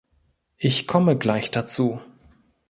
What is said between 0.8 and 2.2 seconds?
komme gleich dazu.